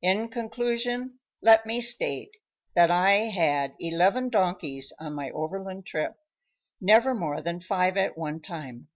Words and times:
In 0.00 0.28
conclusion, 0.28 1.18
let 1.42 1.66
me 1.66 1.80
state 1.80 2.30
that 2.76 2.88
I 2.88 3.22
had 3.26 3.74
eleven 3.80 4.28
donkeys 4.28 4.92
on 5.00 5.12
my 5.14 5.28
overland 5.32 5.86
trip, 5.86 6.14
never 6.80 7.16
more 7.16 7.42
than 7.42 7.58
five 7.58 7.96
at 7.96 8.16
one 8.16 8.40
time. 8.40 8.86